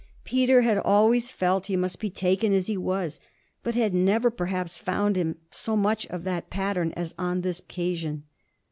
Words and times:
Peter 0.23 0.61
had 0.61 0.79
always 0.79 1.29
felt 1.29 1.67
he 1.67 1.75
must 1.75 1.99
be 1.99 2.09
taken 2.09 2.51
as 2.53 2.65
he 2.65 2.75
was, 2.75 3.19
but 3.61 3.75
had 3.75 3.93
never 3.93 4.31
perhaps 4.31 4.75
found 4.75 5.15
him 5.15 5.35
so 5.51 5.77
much 5.77 6.07
of 6.07 6.23
that 6.23 6.49
pattern 6.49 6.91
as 6.97 7.13
on 7.19 7.41
this 7.41 7.59
occasion. 7.59 8.23